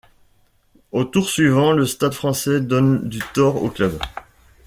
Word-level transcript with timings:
Au 0.91 1.03
tour 1.03 1.29
suivant, 1.29 1.73
le 1.73 1.85
Stade 1.85 2.15
français 2.15 2.59
donne 2.59 3.07
du 3.07 3.19
tort 3.35 3.61
au 3.61 3.69
club. 3.69 3.99